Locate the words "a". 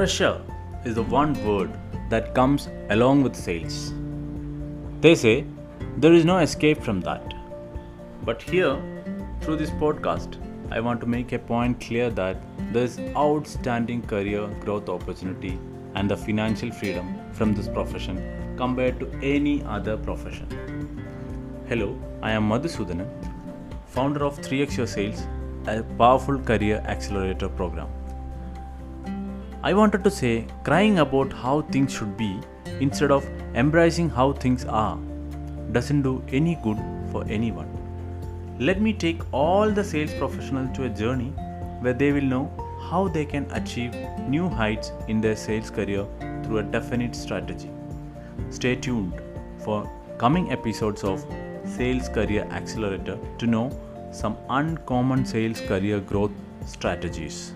11.32-11.38, 25.66-25.82, 40.84-40.88, 46.58-46.62